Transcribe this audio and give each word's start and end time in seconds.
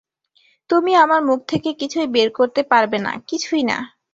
তুমি 0.69 0.91
আমার 1.03 1.21
মুখ 1.23 1.39
থেকে 1.51 1.69
কিছুই 1.81 2.07
বের 2.07 2.29
করতে 2.37 2.61
পারবে 2.71 2.97
না, 3.05 3.11
কিছুই 3.29 3.63
না! 3.63 3.77